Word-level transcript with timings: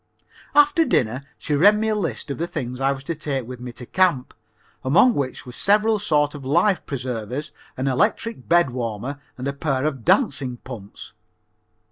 After 0.55 0.83
dinner 0.83 1.23
she 1.37 1.53
read 1.53 1.77
me 1.77 1.87
a 1.87 1.93
list 1.93 2.31
of 2.31 2.39
the 2.39 2.47
things 2.47 2.81
I 2.81 2.91
was 2.91 3.03
to 3.03 3.13
take 3.13 3.45
with 3.45 3.59
me 3.59 3.71
to 3.73 3.85
camp, 3.85 4.33
among 4.83 5.13
which 5.13 5.45
were 5.45 5.51
several 5.51 5.99
sorts 5.99 6.33
of 6.33 6.43
life 6.43 6.83
preservers, 6.87 7.51
an 7.77 7.87
electric 7.87 8.49
bed 8.49 8.71
warmer 8.71 9.19
and 9.37 9.47
a 9.47 9.53
pair 9.53 9.85
of 9.85 10.03
dancing 10.03 10.57
pumps. 10.57 11.13